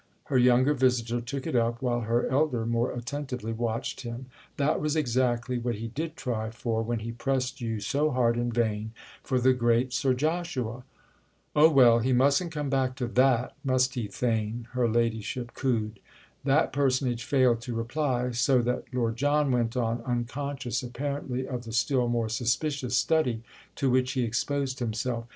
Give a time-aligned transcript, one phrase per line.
[0.29, 4.25] —her younger visitor took it up while her elder more attentively watched him.
[4.57, 8.51] "That was exactly what he did try for when he pressed you so hard in
[8.51, 10.85] vain for the great Sir Joshua."
[11.55, 15.99] "Oh well, he mustn't come back to that—must he, Theign?" her ladyship cooed.
[16.45, 21.71] That personage failed to reply, so that Lord John went on, unconscious apparently of the
[21.73, 23.43] still more suspicious study
[23.75, 25.27] to which he exposed himself.